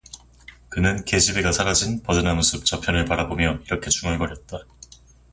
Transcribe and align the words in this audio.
그는 0.69 1.05
계집애가 1.05 1.51
사라진 1.51 2.01
버드나무숲 2.01 2.65
저편을 2.65 3.05
바라보며 3.05 3.59
이렇게 3.65 3.91
중얼거렸다. 3.91 4.63